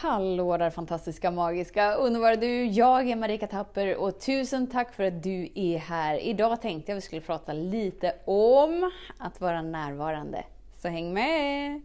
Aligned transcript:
Hallå 0.00 0.56
där 0.56 0.70
fantastiska, 0.70 1.30
magiska, 1.30 1.94
underbara 1.94 2.36
du! 2.36 2.64
Jag 2.64 3.10
är 3.10 3.16
Marika 3.16 3.46
Tapper 3.46 3.96
och 3.96 4.20
tusen 4.20 4.66
tack 4.66 4.94
för 4.94 5.04
att 5.04 5.22
du 5.22 5.48
är 5.54 5.78
här. 5.78 6.18
Idag 6.18 6.62
tänkte 6.62 6.90
jag 6.92 6.94
vi 6.94 7.00
skulle 7.00 7.20
prata 7.20 7.52
lite 7.52 8.14
om 8.24 8.90
att 9.18 9.40
vara 9.40 9.62
närvarande. 9.62 10.44
Så 10.82 10.88
häng 10.88 11.14
med! 11.14 11.80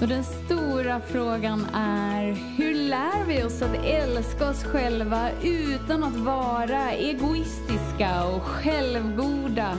Så 0.00 0.06
den 0.06 0.24
stora 0.24 1.00
frågan 1.00 1.66
är, 1.74 2.24
hur 2.56 2.74
lär 2.74 3.24
vi 3.26 3.44
oss 3.44 3.62
att 3.62 3.84
älska 3.84 4.50
oss 4.50 4.64
själva 4.64 5.30
utan 5.42 6.04
att 6.04 6.16
vara 6.16 6.92
egoistiska 6.92 8.24
och 8.36 8.42
självgoda? 8.42 9.78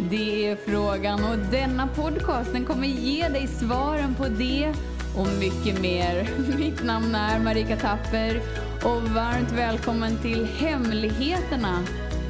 Det 0.00 0.46
är 0.46 0.56
frågan 0.56 1.24
och 1.24 1.38
denna 1.38 1.86
podcast 1.86 2.52
den 2.52 2.64
kommer 2.64 2.86
ge 2.86 3.28
dig 3.28 3.46
svaren 3.46 4.14
på 4.14 4.24
det 4.24 4.74
och 5.16 5.26
mycket 5.40 5.80
mer. 5.80 6.28
Mitt 6.58 6.84
namn 6.84 7.14
är 7.14 7.40
Marika 7.40 7.76
Tapper 7.76 8.40
och 8.84 9.02
varmt 9.02 9.52
välkommen 9.52 10.18
till 10.22 10.44
Hemligheterna 10.44 11.84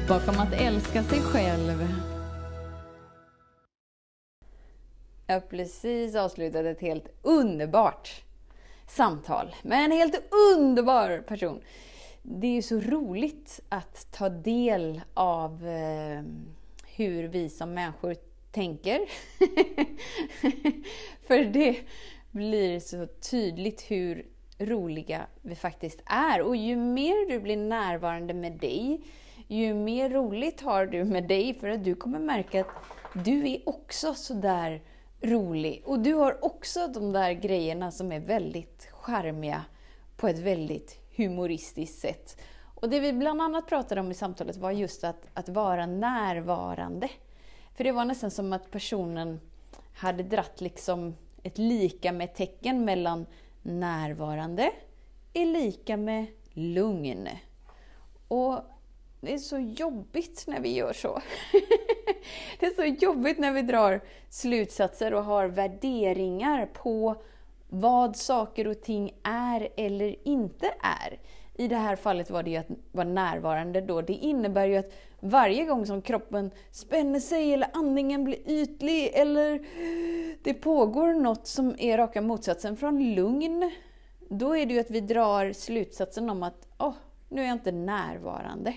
bakom 0.07 0.39
att 0.39 0.53
älska 0.53 1.03
sig 1.03 1.19
själv. 1.19 1.87
Jag 5.27 5.35
har 5.35 5.41
precis 5.41 6.15
avslutat 6.15 6.65
ett 6.65 6.81
helt 6.81 7.07
underbart 7.21 8.23
samtal 8.87 9.55
med 9.61 9.85
en 9.85 9.91
helt 9.91 10.21
underbar 10.57 11.23
person. 11.27 11.61
Det 12.23 12.47
är 12.47 12.51
ju 12.51 12.61
så 12.61 12.79
roligt 12.79 13.59
att 13.69 14.11
ta 14.11 14.29
del 14.29 15.01
av 15.13 15.67
eh, 15.67 16.23
hur 16.99 17.27
vi 17.27 17.49
som 17.49 17.73
människor 17.73 18.15
tänker. 18.51 18.99
För 21.27 21.43
det 21.43 21.77
blir 22.31 22.79
så 22.79 23.07
tydligt 23.31 23.81
hur 23.81 24.25
roliga 24.57 25.27
vi 25.41 25.55
faktiskt 25.55 26.01
är. 26.05 26.41
Och 26.41 26.55
ju 26.55 26.75
mer 26.75 27.29
du 27.29 27.39
blir 27.39 27.57
närvarande 27.57 28.33
med 28.33 28.51
dig, 28.51 29.01
ju 29.47 29.73
mer 29.73 30.09
roligt 30.09 30.61
har 30.61 30.85
du 30.85 31.03
med 31.03 31.27
dig 31.27 31.53
för 31.53 31.69
att 31.69 31.83
du 31.83 31.95
kommer 31.95 32.19
märka 32.19 32.61
att 32.61 32.67
du 33.25 33.49
är 33.49 33.69
också 33.69 34.13
sådär 34.13 34.81
rolig. 35.21 35.83
Och 35.85 35.99
du 35.99 36.13
har 36.13 36.45
också 36.45 36.87
de 36.87 37.11
där 37.11 37.31
grejerna 37.31 37.91
som 37.91 38.11
är 38.11 38.19
väldigt 38.19 38.87
charmiga 38.91 39.65
på 40.17 40.27
ett 40.27 40.39
väldigt 40.39 40.99
humoristiskt 41.15 41.99
sätt. 41.99 42.41
Och 42.79 42.89
det 42.89 42.99
vi 42.99 43.13
bland 43.13 43.41
annat 43.41 43.67
pratade 43.67 44.01
om 44.01 44.11
i 44.11 44.13
samtalet 44.13 44.57
var 44.57 44.71
just 44.71 45.03
att, 45.03 45.27
att 45.33 45.49
vara 45.49 45.85
närvarande. 45.85 47.09
För 47.75 47.83
det 47.83 47.91
var 47.91 48.05
nästan 48.05 48.31
som 48.31 48.53
att 48.53 48.71
personen 48.71 49.39
hade 49.93 50.23
dratt 50.23 50.61
liksom 50.61 51.15
ett 51.43 51.57
lika 51.57 52.11
med 52.11 52.35
tecken 52.35 52.85
mellan 52.85 53.25
närvarande 53.61 54.71
är 55.33 55.45
lika 55.45 55.97
med 55.97 56.25
lugn. 56.53 57.29
Och 58.27 58.59
det 59.21 59.33
är 59.33 59.37
så 59.37 59.57
jobbigt 59.57 60.43
när 60.47 60.59
vi 60.59 60.73
gör 60.73 60.93
så. 60.93 61.21
det 62.59 62.65
är 62.65 62.75
så 62.75 63.05
jobbigt 63.05 63.37
när 63.37 63.51
vi 63.51 63.61
drar 63.61 64.01
slutsatser 64.29 65.13
och 65.13 65.23
har 65.23 65.45
värderingar 65.45 66.65
på 66.65 67.21
vad 67.69 68.15
saker 68.15 68.67
och 68.67 68.81
ting 68.81 69.13
är 69.23 69.69
eller 69.77 70.27
inte 70.27 70.73
är. 70.81 71.19
I 71.59 71.67
det 71.67 71.75
här 71.75 71.95
fallet 71.95 72.29
var 72.29 72.43
det 72.43 72.49
ju 72.49 72.57
att 72.57 72.67
vara 72.91 73.07
närvarande 73.07 73.81
då. 73.81 74.01
Det 74.01 74.13
innebär 74.13 74.65
ju 74.65 74.77
att 74.77 74.91
varje 75.19 75.65
gång 75.65 75.85
som 75.85 76.01
kroppen 76.01 76.51
spänner 76.71 77.19
sig 77.19 77.53
eller 77.53 77.69
andningen 77.73 78.23
blir 78.23 78.49
ytlig 78.49 79.11
eller 79.13 79.65
det 80.43 80.53
pågår 80.53 81.13
något 81.13 81.47
som 81.47 81.75
är 81.79 81.97
raka 81.97 82.21
motsatsen 82.21 82.77
från 82.77 83.13
lugn, 83.15 83.71
då 84.29 84.57
är 84.57 84.65
det 84.65 84.73
ju 84.73 84.79
att 84.79 84.91
vi 84.91 85.01
drar 85.01 85.53
slutsatsen 85.53 86.29
om 86.29 86.43
att 86.43 86.67
oh, 86.77 86.93
nu 87.29 87.41
är 87.41 87.45
jag 87.45 87.55
inte 87.55 87.71
närvarande. 87.71 88.73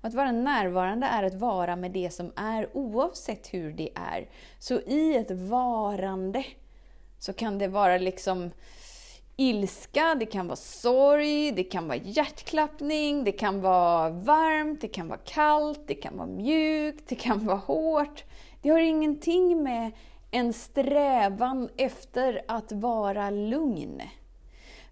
Att 0.00 0.14
vara 0.14 0.32
närvarande 0.32 1.06
är 1.06 1.22
att 1.22 1.34
vara 1.34 1.76
med 1.76 1.90
det 1.90 2.10
som 2.10 2.32
är 2.36 2.76
oavsett 2.76 3.54
hur 3.54 3.72
det 3.72 3.90
är. 3.94 4.28
Så 4.58 4.74
i 4.74 5.16
ett 5.16 5.30
varande 5.30 6.44
så 7.18 7.32
kan 7.32 7.58
det 7.58 7.68
vara 7.68 7.98
liksom 7.98 8.50
ilska, 9.40 10.14
det 10.14 10.26
kan 10.26 10.46
vara 10.46 10.56
sorg, 10.56 11.52
det 11.52 11.64
kan 11.64 11.88
vara 11.88 11.98
hjärtklappning, 11.98 13.24
det 13.24 13.32
kan 13.32 13.60
vara 13.60 14.10
varmt, 14.10 14.80
det 14.80 14.88
kan 14.88 15.08
vara 15.08 15.18
kallt, 15.18 15.80
det 15.86 15.94
kan 15.94 16.16
vara 16.16 16.26
mjukt, 16.26 17.08
det 17.08 17.14
kan 17.14 17.46
vara 17.46 17.56
hårt. 17.56 18.24
Det 18.62 18.68
har 18.68 18.78
ingenting 18.78 19.62
med 19.62 19.92
en 20.30 20.52
strävan 20.52 21.68
efter 21.76 22.42
att 22.48 22.72
vara 22.72 23.30
lugn. 23.30 24.02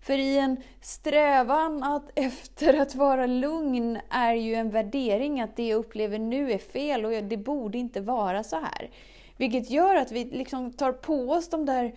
För 0.01 0.19
i 0.19 0.39
en 0.39 0.57
strävan 0.81 1.83
att 1.83 2.11
efter 2.15 2.81
att 2.81 2.95
vara 2.95 3.27
lugn 3.27 3.99
är 4.11 4.35
ju 4.35 4.55
en 4.55 4.71
värdering 4.71 5.41
att 5.41 5.57
det 5.57 5.69
jag 5.69 5.79
upplever 5.79 6.19
nu 6.19 6.53
är 6.53 6.59
fel 6.59 7.05
och 7.05 7.25
det 7.25 7.37
borde 7.37 7.79
inte 7.79 8.01
vara 8.01 8.45
så 8.45 8.57
här. 8.57 8.91
Vilket 9.37 9.71
gör 9.71 9.95
att 9.95 10.13
vi 10.13 10.25
liksom 10.25 10.73
tar 10.73 10.93
på 10.93 11.31
oss 11.31 11.51
de 11.51 11.67
där 11.67 11.95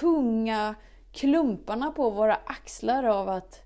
tunga 0.00 0.74
klumparna 1.12 1.92
på 1.92 2.10
våra 2.10 2.34
axlar 2.34 3.04
av 3.04 3.28
att 3.28 3.62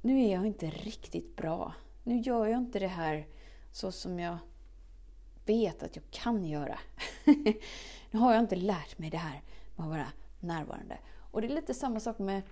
nu 0.00 0.24
är 0.24 0.32
jag 0.32 0.46
inte 0.46 0.66
riktigt 0.66 1.36
bra. 1.36 1.74
Nu 2.02 2.18
gör 2.18 2.46
jag 2.46 2.58
inte 2.58 2.78
det 2.78 2.86
här 2.86 3.26
så 3.72 3.92
som 3.92 4.20
jag 4.20 4.38
vet 5.46 5.82
att 5.82 5.96
jag 5.96 6.04
kan 6.10 6.44
göra. 6.44 6.78
nu 8.10 8.18
har 8.18 8.32
jag 8.32 8.40
inte 8.40 8.56
lärt 8.56 8.98
mig 8.98 9.10
det 9.10 9.16
här 9.16 9.42
med 9.76 9.84
att 9.84 9.90
vara 9.90 10.06
närvarande. 10.40 10.98
Och 11.30 11.40
det 11.40 11.46
är 11.46 11.54
lite 11.54 11.74
samma 11.74 12.00
sak 12.00 12.18
med, 12.18 12.42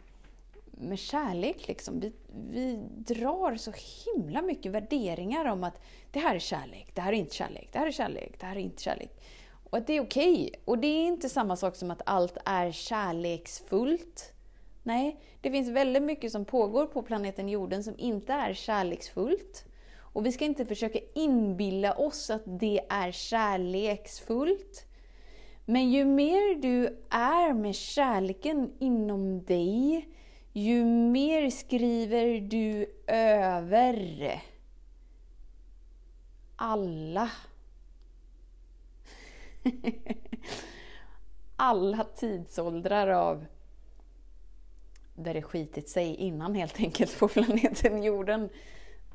med 0.71 0.99
kärlek. 0.99 1.69
Liksom. 1.69 2.01
Vi, 2.01 2.13
vi 2.51 2.81
drar 2.91 3.57
så 3.57 3.73
himla 4.07 4.43
mycket 4.43 4.73
värderingar 4.73 5.45
om 5.45 5.65
att 5.65 5.81
det 6.11 6.21
här 6.21 6.35
är 6.35 6.39
kärlek, 6.39 6.91
det 6.95 7.01
här 7.01 7.13
är 7.13 7.17
inte 7.17 7.35
kärlek, 7.35 7.69
det 7.73 7.79
här 7.79 7.87
är 7.87 7.93
kärlek, 7.93 8.41
det 8.41 8.47
här 8.47 8.57
är 8.57 8.61
inte 8.61 8.83
kärlek. 8.83 9.23
Och 9.73 9.79
att 9.79 9.87
det 9.87 9.93
är 9.93 10.01
okej. 10.01 10.33
Okay. 10.33 10.61
Och 10.65 10.79
det 10.79 10.87
är 10.87 11.07
inte 11.07 11.29
samma 11.29 11.57
sak 11.57 11.77
som 11.77 11.91
att 11.91 12.03
allt 12.07 12.37
är 12.45 12.73
kärleksfullt. 12.73 14.33
Nej, 14.83 15.21
det 15.41 15.51
finns 15.51 15.69
väldigt 15.69 16.03
mycket 16.03 16.33
som 16.33 16.45
pågår 16.45 16.87
på 16.87 17.03
planeten 17.03 17.49
jorden 17.49 17.85
som 17.85 17.95
inte 17.99 18.33
är 18.33 18.55
kärleksfullt. 18.55 19.65
Och 19.97 20.27
vi 20.27 20.33
ska 20.33 20.45
inte 20.45 20.67
försöka 20.67 20.99
inbilla 21.15 21.95
oss 21.95 22.31
att 22.31 22.43
det 22.45 22.81
är 22.89 23.13
kärleksfullt. 23.13 24.87
Men 25.65 25.91
ju 25.91 26.05
mer 26.05 26.63
du 26.63 27.03
är 27.11 27.53
med 27.53 27.75
kärleken 27.75 28.73
inom 28.79 29.45
dig, 29.45 30.09
ju 30.53 30.85
mer 30.85 31.51
skriver 31.51 32.41
du 32.41 32.87
över 33.07 34.41
alla 36.57 37.31
alla 41.57 42.05
tidsåldrar 42.17 43.09
av 43.09 43.45
där 45.15 45.35
det 45.35 45.43
skitit 45.43 45.89
sig 45.89 46.15
innan 46.15 46.55
helt 46.55 46.81
enkelt 46.81 47.19
på 47.19 47.29
planeten 47.29 48.03
jorden. 48.03 48.49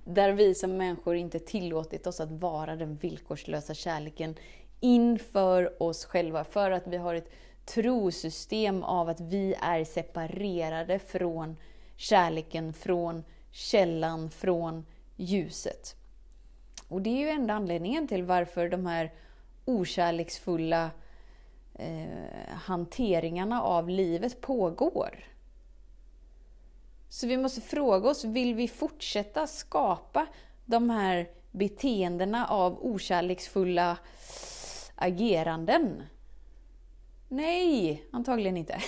Där 0.04 0.32
vi 0.32 0.56
som 0.56 0.78
människor 0.78 1.16
inte 1.16 1.40
tillåtit 1.40 2.08
oss 2.08 2.20
att 2.20 2.32
vara 2.32 2.76
den 2.76 2.96
villkorslösa 2.96 3.74
kärleken 3.74 4.36
inför 4.80 5.84
oss 5.84 6.06
själva. 6.06 6.44
För 6.44 6.72
att 6.72 6.88
vi 6.88 6.98
har 6.98 7.16
ett 7.16 7.32
trosystem 7.66 8.84
av 8.84 9.10
att 9.10 9.20
vi 9.20 9.56
är 9.62 9.84
separerade 9.84 11.00
från 11.00 11.58
kärleken, 11.96 12.74
från 12.74 13.24
källan, 13.52 14.30
från 14.30 14.86
ljuset. 15.16 15.96
Och 16.88 17.02
det 17.02 17.10
är 17.10 17.18
ju 17.18 17.30
enda 17.30 17.54
anledningen 17.54 18.08
till 18.08 18.24
varför 18.24 18.70
de 18.70 18.86
här 18.86 19.12
okärleksfulla 19.68 20.92
eh, 21.74 22.54
hanteringarna 22.54 23.62
av 23.62 23.90
livet 23.90 24.42
pågår. 24.42 25.24
Så 27.10 27.28
vi 27.28 27.38
måste 27.38 27.62
fråga 27.62 28.10
oss, 28.10 28.24
vill 28.24 28.56
vi 28.56 28.68
fortsätta 28.68 29.48
skapa 29.48 30.28
de 30.66 30.90
här 30.90 31.30
beteendena 31.52 32.48
av 32.48 32.86
okärleksfulla 32.86 33.98
ageranden? 34.96 36.04
Nej, 37.28 38.04
antagligen 38.12 38.58
inte. 38.58 38.82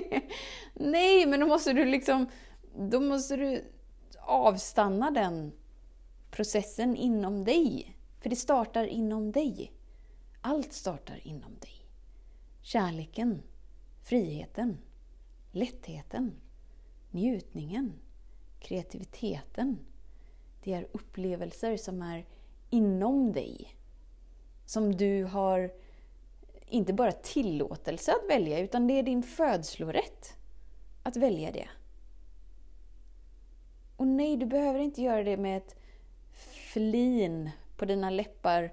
Nej, 0.74 1.26
men 1.26 1.40
då 1.40 1.46
måste 1.46 1.72
du 1.72 1.84
liksom 1.84 2.26
då 2.76 3.00
måste 3.00 3.36
du 3.36 3.64
avstanna 4.20 5.10
den 5.10 5.52
processen 6.30 6.96
inom 6.96 7.44
dig. 7.44 7.96
För 8.20 8.30
det 8.30 8.36
startar 8.36 8.86
inom 8.86 9.32
dig. 9.32 9.72
Allt 10.40 10.72
startar 10.72 11.20
inom 11.26 11.58
dig. 11.58 11.86
Kärleken, 12.60 13.42
friheten, 14.02 14.78
lättheten, 15.52 16.40
njutningen, 17.10 17.92
kreativiteten. 18.60 19.78
Det 20.62 20.72
är 20.72 20.88
upplevelser 20.92 21.76
som 21.76 22.02
är 22.02 22.26
inom 22.70 23.32
dig. 23.32 23.76
Som 24.66 24.96
du 24.96 25.24
har 25.24 25.72
inte 26.66 26.92
bara 26.92 27.12
tillåtelse 27.12 28.12
att 28.12 28.30
välja, 28.30 28.58
utan 28.58 28.86
det 28.86 28.98
är 28.98 29.02
din 29.02 29.22
födslorätt 29.22 30.36
att 31.02 31.16
välja 31.16 31.52
det. 31.52 31.68
Och 33.96 34.06
nej, 34.06 34.36
du 34.36 34.46
behöver 34.46 34.78
inte 34.78 35.02
göra 35.02 35.24
det 35.24 35.36
med 35.36 35.56
ett 35.56 35.76
flin 36.72 37.50
på 37.76 37.84
dina 37.84 38.10
läppar 38.10 38.72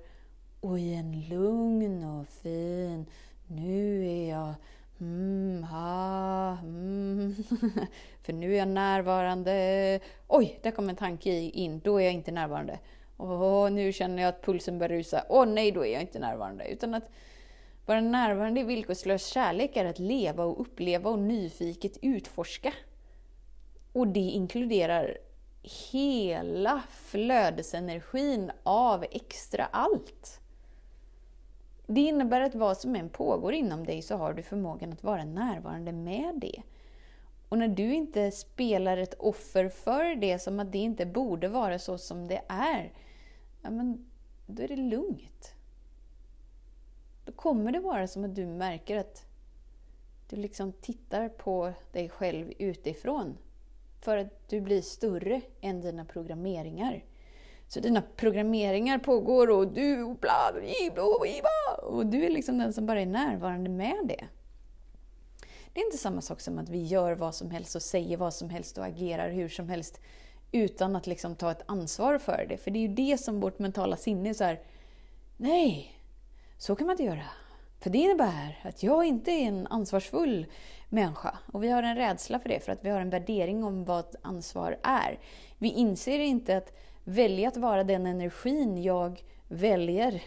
och 0.68 0.80
i 0.80 0.94
en 0.94 1.22
lugn 1.30 2.04
och 2.04 2.28
fin, 2.28 3.06
nu 3.48 4.08
är 4.08 4.30
jag 4.30 4.54
Mm, 5.00 5.64
ha, 5.64 6.58
mm. 6.64 7.36
För 8.24 8.34
nu 8.34 8.54
är 8.54 8.58
jag 8.58 8.68
närvarande. 8.68 10.00
Oj, 10.28 10.60
där 10.62 10.72
kom 10.72 10.90
en 10.90 10.96
tanke 10.96 11.30
in. 11.32 11.80
Då 11.80 12.02
är 12.02 12.06
jag 12.06 12.14
inte 12.14 12.32
närvarande. 12.32 12.80
Åh, 13.18 13.70
nu 13.70 13.94
känner 13.94 14.24
jag 14.24 14.30
att 14.30 14.46
pulsen 14.46 14.80
börjar 14.80 14.98
rusa. 14.98 15.24
Åh 15.30 15.46
nej, 15.46 15.72
då 15.72 15.86
är 15.86 15.94
jag 15.94 16.02
inte 16.02 16.20
närvarande. 16.20 16.68
Utan 16.68 16.94
att 16.94 17.10
vara 17.86 18.02
närvarande 18.02 18.60
i 18.60 18.64
villkorslös 18.64 19.26
kärlek 19.26 19.76
är 19.76 19.86
att 19.86 20.00
leva 20.00 20.44
och 20.44 20.62
uppleva 20.62 21.10
och 21.10 21.20
nyfiket 21.20 21.98
utforska. 22.02 22.74
Och 23.94 24.08
det 24.08 24.20
inkluderar 24.20 25.18
hela 25.92 26.84
flödesenergin 26.90 28.52
av 28.64 29.06
extra 29.12 29.66
allt. 29.66 30.40
Det 31.88 32.02
innebär 32.02 32.42
att 32.42 32.56
vad 32.56 32.78
som 32.78 32.96
än 32.96 33.10
pågår 33.10 33.54
inom 33.54 33.86
dig 33.86 34.02
så 34.02 34.16
har 34.16 34.34
du 34.34 34.44
förmågan 34.44 34.94
att 34.94 35.04
vara 35.04 35.26
närvarande 35.26 35.92
med 35.92 36.36
det. 36.36 36.62
Och 37.50 37.58
när 37.58 37.68
du 37.68 37.94
inte 37.94 38.32
spelar 38.32 38.98
ett 38.98 39.14
offer 39.14 39.70
för 39.70 40.16
det 40.16 40.40
som 40.40 40.60
att 40.60 40.72
det 40.72 40.78
inte 40.78 41.06
borde 41.06 41.48
vara 41.48 41.80
så 41.80 41.98
som 41.98 42.28
det 42.28 42.42
är, 42.48 42.94
ja 43.62 43.70
men 43.70 44.06
då 44.46 44.64
är 44.64 44.68
det 44.68 44.76
lugnt. 44.76 45.54
Då 47.26 47.32
kommer 47.32 47.72
det 47.72 47.80
vara 47.80 48.08
som 48.08 48.26
att 48.26 48.36
du 48.36 48.46
märker 48.46 48.98
att 48.98 49.26
du 50.30 50.36
liksom 50.36 50.74
tittar 50.74 51.30
på 51.30 51.74
dig 51.92 52.10
själv 52.10 52.54
utifrån. 52.60 53.38
För 54.02 54.18
att 54.18 54.50
du 54.50 54.62
blir 54.62 54.82
större 54.82 55.42
än 55.62 55.82
dina 55.82 56.06
programmeringar. 56.06 57.04
Så 57.68 57.80
dina 57.80 58.04
programmeringar 58.16 58.98
pågår 58.98 59.50
och 59.50 59.68
du 59.68 59.96
bla, 60.06 60.52
bla, 60.54 60.62
bla, 60.94 61.04
och 61.84 62.06
du 62.06 62.26
är 62.26 62.30
liksom 62.30 62.58
den 62.58 62.74
som 62.74 62.86
bara 62.86 63.02
är 63.02 63.06
närvarande 63.06 63.70
med 63.70 63.98
det. 64.06 64.28
Det 65.74 65.82
är 65.82 65.86
inte 65.86 65.98
samma 65.98 66.22
sak 66.22 66.42
som 66.42 66.58
att 66.58 66.70
vi 66.70 66.84
gör 66.84 67.16
vad 67.16 67.36
som 67.36 67.52
helst 67.52 67.76
och 67.76 67.82
säger 67.82 68.18
vad 68.18 68.34
som 68.34 68.50
helst 68.50 68.78
och 68.78 68.86
agerar 68.86 69.30
hur 69.30 69.50
som 69.50 69.70
helst 69.70 70.00
utan 70.52 70.96
att 70.96 71.08
liksom 71.08 71.36
ta 71.36 71.52
ett 71.52 71.64
ansvar 71.66 72.18
för 72.18 72.46
det. 72.50 72.58
För 72.58 72.72
det 72.72 72.80
är 72.80 72.82
ju 72.82 72.88
det 72.88 73.18
som 73.18 73.40
vårt 73.40 73.60
mentala 73.60 73.96
sinne 73.96 74.30
är 74.30 74.34
så 74.34 74.44
här, 74.44 74.62
nej, 75.38 75.92
så 76.58 76.76
kan 76.76 76.88
man 76.88 76.94
inte 76.94 77.04
göra. 77.04 77.24
För 77.80 77.90
det 77.90 77.98
innebär 77.98 78.60
att 78.64 78.84
jag 78.84 79.06
inte 79.06 79.32
är 79.32 79.48
en 79.48 79.68
ansvarsfull 79.68 80.46
människa. 80.90 81.38
Och 81.54 81.64
vi 81.64 81.70
har 81.70 81.84
en 81.84 81.96
rädsla 81.96 82.40
för 82.40 82.50
det, 82.50 82.60
för 82.66 82.72
att 82.72 82.86
vi 82.86 82.90
har 82.90 83.02
en 83.02 83.10
värdering 83.10 83.64
om 83.64 83.86
vad 83.86 84.16
ansvar 84.22 84.80
är. 84.84 85.20
Vi 85.58 85.70
inser 85.70 86.20
inte 86.20 86.58
att 86.58 86.74
välja 87.04 87.48
att 87.48 87.58
vara 87.58 87.84
den 87.84 88.06
energin 88.06 88.84
jag 88.84 89.24
väljer 89.48 90.24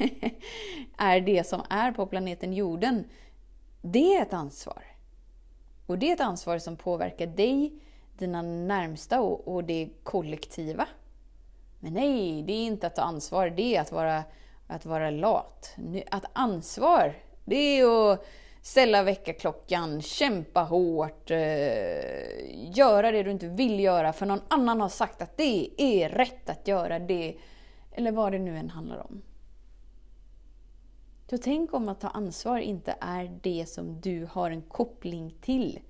är 0.96 1.20
det 1.20 1.46
som 1.46 1.62
är 1.70 1.92
på 1.92 2.06
planeten 2.06 2.52
jorden. 2.52 3.04
Det 3.82 4.16
är 4.16 4.22
ett 4.22 4.32
ansvar. 4.32 4.84
Och 5.86 5.98
det 5.98 6.10
är 6.10 6.14
ett 6.14 6.20
ansvar 6.20 6.58
som 6.58 6.76
påverkar 6.76 7.26
dig, 7.26 7.72
dina 8.18 8.42
närmsta 8.42 9.20
och, 9.20 9.54
och 9.54 9.64
det 9.64 9.88
kollektiva. 10.02 10.86
Men 11.80 11.92
nej, 11.92 12.42
det 12.42 12.52
är 12.52 12.66
inte 12.66 12.86
att 12.86 12.96
ta 12.96 13.02
ansvar, 13.02 13.50
det 13.50 13.76
är 13.76 13.80
att 13.80 13.92
vara, 13.92 14.24
att 14.66 14.86
vara 14.86 15.10
lat. 15.10 15.76
Att 16.10 16.24
ansvar, 16.32 17.14
det 17.44 17.56
är 17.56 18.12
att 18.12 18.26
ställa 18.62 19.02
väckarklockan, 19.02 20.02
kämpa 20.02 20.62
hårt, 20.62 21.30
eh, 21.30 22.76
göra 22.76 23.10
det 23.10 23.22
du 23.22 23.30
inte 23.30 23.48
vill 23.48 23.80
göra 23.80 24.12
för 24.12 24.26
någon 24.26 24.42
annan 24.48 24.80
har 24.80 24.88
sagt 24.88 25.22
att 25.22 25.36
det 25.36 25.70
är 25.76 26.08
rätt 26.08 26.50
att 26.50 26.68
göra 26.68 26.98
det. 26.98 27.36
Eller 27.92 28.12
vad 28.12 28.32
det 28.32 28.38
nu 28.38 28.56
än 28.56 28.70
handlar 28.70 29.06
om. 29.06 29.22
Så 31.30 31.38
tänk 31.38 31.74
om 31.74 31.88
att 31.88 32.00
ta 32.00 32.08
ansvar 32.08 32.58
inte 32.58 32.94
är 33.00 33.38
det 33.42 33.68
som 33.68 34.00
du 34.00 34.28
har 34.30 34.50
en 34.50 34.62
koppling 34.62 35.34
till. 35.40 35.80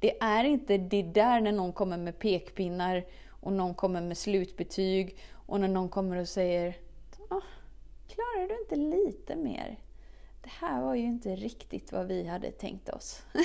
Det 0.00 0.22
är 0.22 0.44
inte 0.44 0.78
det 0.78 1.02
där 1.02 1.40
när 1.40 1.52
någon 1.52 1.72
kommer 1.72 1.96
med 1.96 2.18
pekpinnar 2.18 3.04
och 3.28 3.52
någon 3.52 3.74
kommer 3.74 4.00
med 4.00 4.18
slutbetyg 4.18 5.18
och 5.32 5.60
när 5.60 5.68
någon 5.68 5.88
kommer 5.88 6.16
och 6.16 6.28
säger 6.28 6.76
ah, 7.28 7.40
Klarar 8.08 8.48
du 8.48 8.60
inte 8.60 8.76
lite 8.76 9.36
mer? 9.36 9.78
det 10.42 10.50
här 10.50 10.82
var 10.82 10.94
ju 10.94 11.04
inte 11.04 11.36
riktigt 11.36 11.92
vad 11.92 12.06
vi 12.06 12.26
hade 12.26 12.50
tänkt 12.50 12.88
oss. 12.88 13.22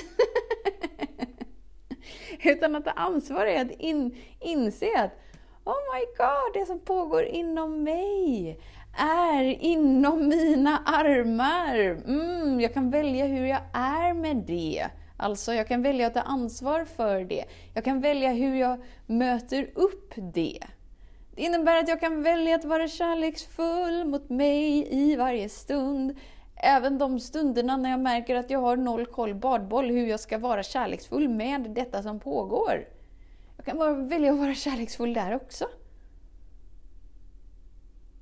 Utan 2.43 2.75
att 2.75 2.85
ta 2.85 2.91
ansvar 2.91 3.45
är 3.45 3.61
att 3.61 3.71
in, 3.71 4.17
inse 4.39 4.99
att 4.99 5.11
Oh 5.63 5.93
my 5.93 6.05
god, 6.17 6.53
det 6.53 6.65
som 6.65 6.79
pågår 6.79 7.23
inom 7.23 7.83
mig 7.83 8.59
är 8.97 9.43
inom 9.43 10.27
mina 10.27 10.77
armar. 10.85 11.75
Mm, 12.07 12.59
jag 12.59 12.73
kan 12.73 12.89
välja 12.89 13.25
hur 13.25 13.45
jag 13.45 13.61
är 13.73 14.13
med 14.13 14.37
det. 14.37 14.87
Alltså, 15.17 15.53
jag 15.53 15.67
kan 15.67 15.81
välja 15.81 16.07
att 16.07 16.13
ta 16.13 16.19
ansvar 16.19 16.85
för 16.85 17.23
det. 17.23 17.45
Jag 17.73 17.83
kan 17.83 18.01
välja 18.01 18.31
hur 18.31 18.55
jag 18.55 18.83
möter 19.05 19.69
upp 19.75 20.13
det. 20.15 20.59
Det 21.35 21.41
innebär 21.41 21.77
att 21.77 21.87
jag 21.87 21.99
kan 21.99 22.23
välja 22.23 22.55
att 22.55 22.65
vara 22.65 22.87
kärleksfull 22.87 24.05
mot 24.05 24.29
mig 24.29 24.87
i 24.91 25.15
varje 25.15 25.49
stund 25.49 26.17
även 26.55 26.97
de 26.97 27.19
stunderna 27.19 27.77
när 27.77 27.89
jag 27.89 27.99
märker 27.99 28.35
att 28.35 28.49
jag 28.49 28.59
har 28.59 28.77
noll 28.77 29.05
koll 29.05 29.35
badboll 29.35 29.85
hur 29.85 30.07
jag 30.07 30.19
ska 30.19 30.37
vara 30.37 30.63
kärleksfull 30.63 31.29
med 31.29 31.61
detta 31.61 32.03
som 32.03 32.19
pågår. 32.19 32.87
Jag 33.57 33.65
kan 33.65 34.07
välja 34.07 34.31
att 34.31 34.39
vara 34.39 34.55
kärleksfull 34.55 35.13
där 35.13 35.35
också. 35.35 35.65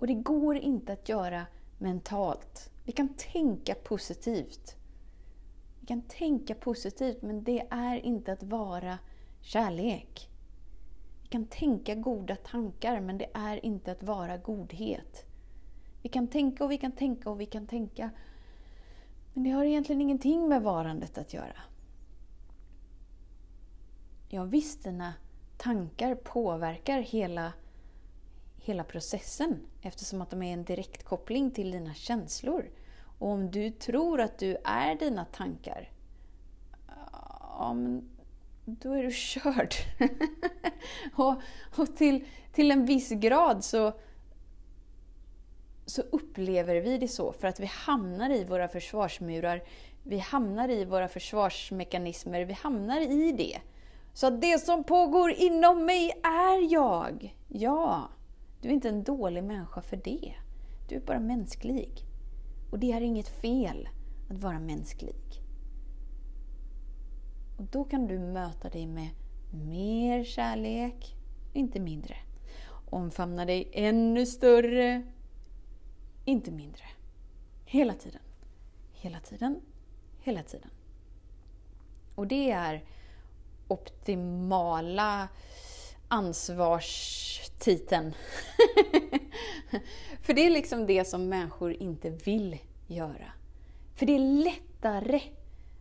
Och 0.03 0.07
det 0.07 0.13
går 0.13 0.57
inte 0.57 0.93
att 0.93 1.09
göra 1.09 1.45
mentalt. 1.77 2.71
Vi 2.83 2.91
kan 2.91 3.09
tänka 3.09 3.75
positivt. 3.75 4.75
Vi 5.79 5.85
kan 5.85 6.01
tänka 6.01 6.55
positivt, 6.55 7.21
men 7.21 7.43
det 7.43 7.67
är 7.69 7.95
inte 7.95 8.33
att 8.33 8.43
vara 8.43 8.99
kärlek. 9.41 10.29
Vi 11.21 11.27
kan 11.27 11.45
tänka 11.45 11.95
goda 11.95 12.35
tankar, 12.35 12.99
men 12.99 13.17
det 13.17 13.29
är 13.33 13.65
inte 13.65 13.91
att 13.91 14.03
vara 14.03 14.37
godhet. 14.37 15.25
Vi 16.01 16.09
kan 16.09 16.27
tänka 16.27 16.63
och 16.63 16.71
vi 16.71 16.77
kan 16.77 16.91
tänka 16.91 17.29
och 17.29 17.41
vi 17.41 17.45
kan 17.45 17.67
tänka. 17.67 18.09
Men 19.33 19.43
det 19.43 19.49
har 19.49 19.65
egentligen 19.65 20.01
ingenting 20.01 20.49
med 20.49 20.61
varandet 20.61 21.17
att 21.17 21.33
göra. 21.33 21.61
Ja, 24.29 24.43
visst, 24.43 24.83
dina 24.83 25.13
tankar 25.57 26.15
påverkar 26.15 26.99
hela, 26.99 27.53
hela 28.63 28.83
processen 28.83 29.59
eftersom 29.81 30.21
att 30.21 30.29
de 30.29 30.43
är 30.43 30.53
en 30.53 30.63
direktkoppling 30.63 31.51
till 31.51 31.71
dina 31.71 31.93
känslor. 31.93 32.69
Och 33.19 33.27
om 33.27 33.51
du 33.51 33.69
tror 33.69 34.21
att 34.21 34.37
du 34.37 34.57
är 34.63 34.95
dina 34.95 35.25
tankar, 35.25 35.91
ja, 37.57 37.73
men 37.73 38.09
då 38.65 38.93
är 38.93 39.03
du 39.03 39.11
körd. 39.11 39.73
och, 41.15 41.35
och 41.77 41.95
till, 41.95 42.25
till 42.53 42.71
en 42.71 42.85
viss 42.85 43.09
grad 43.09 43.63
så 43.63 43.93
så 45.85 46.01
upplever 46.01 46.75
vi 46.75 46.97
det 46.97 47.07
så 47.07 47.33
för 47.33 47.47
att 47.47 47.59
vi 47.59 47.65
hamnar 47.65 48.29
i 48.29 48.43
våra 48.43 48.67
försvarsmurar, 48.67 49.63
vi 50.03 50.17
hamnar 50.17 50.69
i 50.69 50.85
våra 50.85 51.07
försvarsmekanismer, 51.07 52.45
vi 52.45 52.53
hamnar 52.53 53.01
i 53.01 53.31
det. 53.31 53.59
Så 54.13 54.27
att 54.27 54.41
det 54.41 54.59
som 54.59 54.83
pågår 54.83 55.31
inom 55.31 55.85
mig 55.85 56.11
är 56.23 56.73
jag. 56.73 57.35
Ja, 57.47 58.09
du 58.63 58.69
är 58.69 58.73
inte 58.73 58.89
en 58.89 59.03
dålig 59.03 59.43
människa 59.43 59.81
för 59.81 59.97
det. 59.97 60.33
Du 60.87 60.95
är 60.95 60.99
bara 60.99 61.19
mänsklig. 61.19 62.05
Och 62.71 62.79
det 62.79 62.91
är 62.91 63.01
inget 63.01 63.27
fel 63.27 63.89
att 64.29 64.37
vara 64.37 64.59
mänsklig. 64.59 65.41
Och 67.57 67.63
då 67.63 67.83
kan 67.83 68.07
du 68.07 68.19
möta 68.19 68.69
dig 68.69 68.87
med 68.87 69.09
mer 69.51 70.23
kärlek, 70.23 71.15
inte 71.53 71.79
mindre. 71.79 72.15
Omfamna 72.89 73.45
dig 73.45 73.69
ännu 73.73 74.25
större, 74.25 75.03
inte 76.25 76.51
mindre. 76.51 76.85
Hela 77.65 77.93
tiden. 77.93 78.21
Hela 78.93 79.19
tiden. 79.19 79.61
Hela 80.19 80.43
tiden. 80.43 80.69
Och 82.15 82.27
det 82.27 82.51
är 82.51 82.83
optimala 83.67 85.27
ansvarstiteln. 86.13 88.13
För 90.21 90.33
det 90.33 90.45
är 90.45 90.49
liksom 90.49 90.85
det 90.85 91.05
som 91.05 91.29
människor 91.29 91.73
inte 91.73 92.09
vill 92.09 92.57
göra. 92.87 93.31
För 93.95 94.05
det 94.05 94.15
är 94.15 94.43
lättare 94.43 95.21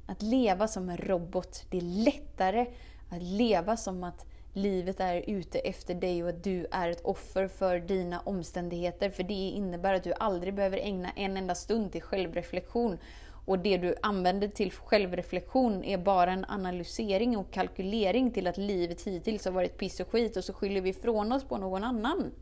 att 0.06 0.22
leva 0.22 0.68
som 0.68 0.88
en 0.88 0.96
robot. 0.96 1.64
Det 1.70 1.76
är 1.76 2.04
lättare 2.04 2.66
att 3.10 3.22
leva 3.22 3.76
som 3.76 4.04
att 4.04 4.26
livet 4.52 5.00
är 5.00 5.30
ute 5.30 5.58
efter 5.58 5.94
dig 5.94 6.22
och 6.22 6.28
att 6.28 6.44
du 6.44 6.66
är 6.70 6.90
ett 6.90 7.04
offer 7.04 7.48
för 7.48 7.78
dina 7.78 8.20
omständigheter. 8.20 9.10
För 9.10 9.22
det 9.22 9.34
innebär 9.34 9.94
att 9.94 10.04
du 10.04 10.12
aldrig 10.12 10.54
behöver 10.54 10.78
ägna 10.78 11.10
en 11.10 11.36
enda 11.36 11.54
stund 11.54 11.92
till 11.92 12.02
självreflektion 12.02 12.98
och 13.44 13.58
det 13.58 13.76
du 13.76 13.94
använder 14.02 14.48
till 14.48 14.72
självreflektion 14.72 15.84
är 15.84 15.98
bara 15.98 16.32
en 16.32 16.44
analysering 16.44 17.36
och 17.36 17.50
kalkylering 17.50 18.30
till 18.30 18.46
att 18.46 18.58
livet 18.58 19.02
hittills 19.02 19.44
har 19.44 19.52
varit 19.52 19.78
piss 19.78 20.00
och 20.00 20.08
skit 20.08 20.36
och 20.36 20.44
så 20.44 20.52
skyller 20.52 20.80
vi 20.80 20.90
ifrån 20.90 21.32
oss 21.32 21.44
på 21.44 21.58
någon 21.58 21.84
annan. 21.84 22.32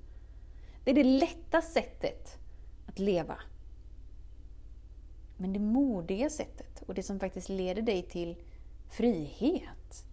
Det 0.84 0.90
är 0.90 0.94
det 0.94 1.04
lätta 1.04 1.62
sättet 1.62 2.38
att 2.86 2.98
leva. 2.98 3.38
Men 5.36 5.52
det 5.52 5.58
modiga 5.58 6.30
sättet 6.30 6.82
och 6.86 6.94
det 6.94 7.02
som 7.02 7.20
faktiskt 7.20 7.48
leder 7.48 7.82
dig 7.82 8.02
till 8.02 8.36
frihet 8.90 10.04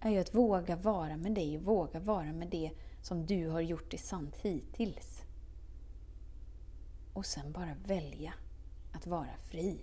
är 0.00 0.10
ju 0.10 0.18
att 0.18 0.34
våga 0.34 0.76
vara 0.76 1.16
med 1.16 1.32
dig 1.32 1.56
och 1.56 1.62
våga 1.62 2.00
vara 2.00 2.32
med 2.32 2.48
det 2.48 2.70
som 3.02 3.26
du 3.26 3.48
har 3.48 3.60
gjort 3.60 3.94
i 3.94 3.98
sant 3.98 4.36
hittills. 4.42 5.22
Och 7.12 7.26
sen 7.26 7.52
bara 7.52 7.74
välja 7.86 8.32
att 8.92 9.06
vara 9.06 9.36
fri. 9.50 9.78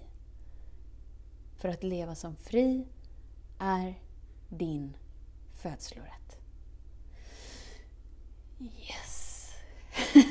För 1.58 1.70
att 1.70 1.84
leva 1.84 2.16
som 2.16 2.36
fri 2.36 2.86
är 3.60 4.00
din 4.50 4.98
födslorätt. 5.54 6.38
Yes! 8.60 9.52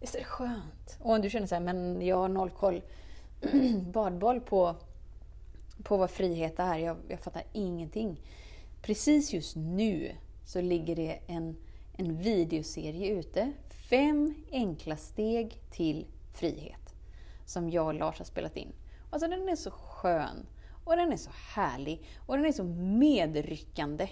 Visst 0.00 0.14
är 0.14 0.18
det 0.18 0.24
skönt? 0.24 0.98
Och 1.00 1.12
om 1.12 1.20
du 1.20 1.30
känner 1.30 1.46
så 1.46 1.54
här, 1.54 1.62
men 1.62 2.06
jag 2.06 2.16
har 2.16 2.28
noll 2.28 2.50
koll. 2.50 2.82
Badboll 3.92 4.40
på, 4.40 4.76
på 5.82 5.96
vad 5.96 6.10
frihet 6.10 6.58
är. 6.58 6.78
Jag, 6.78 6.96
jag 7.08 7.20
fattar 7.20 7.42
ingenting. 7.52 8.20
Precis 8.82 9.32
just 9.32 9.56
nu 9.56 10.12
så 10.46 10.60
ligger 10.60 10.96
det 10.96 11.18
en, 11.26 11.56
en 11.96 12.18
videoserie 12.18 13.08
ute. 13.08 13.52
Fem 13.90 14.34
enkla 14.50 14.96
steg 14.96 15.60
till 15.70 16.06
frihet 16.32 16.83
som 17.44 17.70
jag 17.70 17.86
och 17.86 17.94
Lars 17.94 18.18
har 18.18 18.24
spelat 18.24 18.56
in. 18.56 18.72
Alltså 19.10 19.28
den 19.28 19.48
är 19.48 19.56
så 19.56 19.70
skön 19.70 20.46
och 20.84 20.96
den 20.96 21.12
är 21.12 21.16
så 21.16 21.30
härlig 21.54 22.02
och 22.26 22.36
den 22.36 22.46
är 22.46 22.52
så 22.52 22.64
medryckande. 22.64 24.08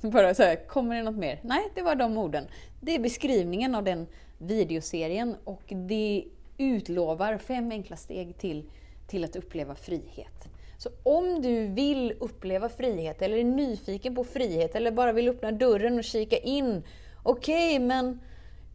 Bara 0.00 0.34
så 0.34 0.42
här, 0.42 0.66
kommer 0.68 0.96
det 0.96 1.02
något 1.02 1.16
mer? 1.16 1.40
Nej, 1.42 1.72
det 1.74 1.82
var 1.82 1.94
de 1.94 2.18
orden. 2.18 2.44
Det 2.80 2.94
är 2.94 2.98
beskrivningen 2.98 3.74
av 3.74 3.84
den 3.84 4.06
videoserien 4.38 5.36
och 5.44 5.62
det 5.66 6.24
utlovar 6.58 7.38
fem 7.38 7.70
enkla 7.70 7.96
steg 7.96 8.38
till, 8.38 8.70
till 9.06 9.24
att 9.24 9.36
uppleva 9.36 9.74
frihet. 9.74 10.48
Så 10.78 10.90
om 11.02 11.42
du 11.42 11.66
vill 11.66 12.14
uppleva 12.20 12.68
frihet 12.68 13.22
eller 13.22 13.36
är 13.36 13.44
nyfiken 13.44 14.14
på 14.14 14.24
frihet 14.24 14.74
eller 14.74 14.90
bara 14.90 15.12
vill 15.12 15.28
öppna 15.28 15.52
dörren 15.52 15.98
och 15.98 16.04
kika 16.04 16.36
in. 16.36 16.82
Okej, 17.22 17.76
okay, 17.76 17.86
men 17.86 18.20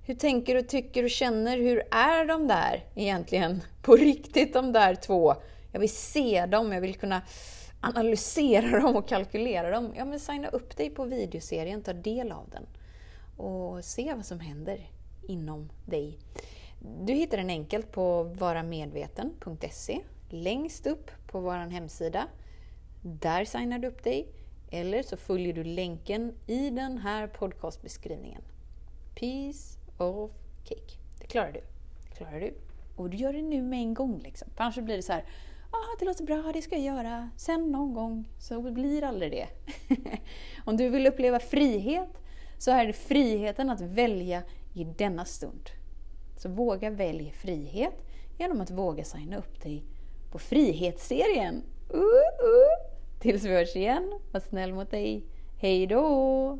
hur 0.05 0.15
tänker 0.15 0.55
och 0.55 0.67
tycker 0.67 1.03
och 1.03 1.09
känner? 1.09 1.57
Hur 1.57 1.83
är 1.91 2.25
de 2.25 2.47
där 2.47 2.85
egentligen? 2.95 3.61
På 3.81 3.95
riktigt, 3.95 4.53
de 4.53 4.71
där 4.71 4.95
två? 4.95 5.35
Jag 5.71 5.79
vill 5.79 5.95
se 5.95 6.45
dem, 6.45 6.71
jag 6.71 6.81
vill 6.81 6.95
kunna 6.95 7.21
analysera 7.81 8.79
dem 8.81 8.95
och 8.95 9.07
kalkylera 9.07 9.69
dem. 9.69 9.93
Ja, 9.97 10.05
men 10.05 10.19
signa 10.19 10.47
upp 10.47 10.77
dig 10.77 10.89
på 10.89 11.03
videoserien, 11.03 11.81
ta 11.81 11.93
del 11.93 12.31
av 12.31 12.49
den 12.49 12.67
och 13.37 13.85
se 13.85 14.13
vad 14.13 14.25
som 14.25 14.39
händer 14.39 14.89
inom 15.27 15.69
dig. 15.85 16.19
Du 17.01 17.13
hittar 17.13 17.37
den 17.37 17.49
enkelt 17.49 17.91
på 17.91 18.23
varamedveten.se. 18.23 19.99
Längst 20.29 20.87
upp 20.87 21.11
på 21.27 21.39
vår 21.39 21.53
hemsida. 21.53 22.27
Där 23.01 23.45
signar 23.45 23.79
du 23.79 23.87
upp 23.87 24.03
dig. 24.03 24.27
Eller 24.71 25.03
så 25.03 25.17
följer 25.17 25.53
du 25.53 25.63
länken 25.63 26.33
i 26.47 26.69
den 26.69 26.97
här 26.97 27.27
podcastbeskrivningen. 27.27 28.41
Peace 29.15 29.82
of 29.97 30.31
cake. 30.63 30.97
Det 31.19 31.27
klarar 31.27 31.51
du. 31.51 31.61
Det 32.09 32.15
klarar 32.15 32.39
du. 32.39 32.53
Och 32.95 33.09
du 33.09 33.17
gör 33.17 33.33
det 33.33 33.41
nu 33.41 33.61
med 33.61 33.79
en 33.79 33.93
gång. 33.93 34.19
Liksom. 34.19 34.47
För 34.55 34.63
annars 34.63 34.75
blir 34.75 34.95
det 34.95 35.03
så 35.03 35.13
här, 35.13 35.25
ah, 35.71 35.95
det 35.99 36.05
låter 36.05 36.23
bra, 36.23 36.51
det 36.53 36.61
ska 36.61 36.75
jag 36.77 36.95
göra, 36.95 37.29
sen 37.37 37.71
någon 37.71 37.93
gång. 37.93 38.29
Så 38.39 38.61
blir 38.61 39.03
aldrig 39.03 39.31
det. 39.31 39.47
Om 40.65 40.77
du 40.77 40.89
vill 40.89 41.07
uppleva 41.07 41.39
frihet 41.39 42.09
så 42.57 42.71
är 42.71 42.85
det 42.85 42.93
friheten 42.93 43.69
att 43.69 43.81
välja 43.81 44.43
i 44.73 44.83
denna 44.83 45.25
stund. 45.25 45.69
Så 46.37 46.49
våga 46.49 46.89
välja 46.89 47.31
frihet 47.31 47.93
genom 48.37 48.61
att 48.61 48.71
våga 48.71 49.03
signa 49.03 49.37
upp 49.37 49.61
dig 49.61 49.83
på 50.31 50.39
Frihetsserien. 50.39 51.63
Uh, 51.93 51.99
uh. 51.99 52.93
Tills 53.19 53.43
vi 53.43 53.49
hörs 53.49 53.75
igen, 53.75 54.19
var 54.31 54.39
snäll 54.39 54.73
mot 54.73 54.91
dig. 54.91 55.23
Hej 55.61 55.87
då! 55.87 56.59